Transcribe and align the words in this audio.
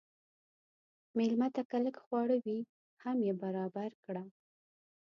مېلمه 1.17 1.47
ته 1.55 1.61
که 1.69 1.77
لږ 1.83 1.95
خواړه 2.03 2.37
وي، 2.43 2.59
هم 3.03 3.17
یې 3.27 3.33
برابر 3.43 3.89
کړه. 4.03 4.23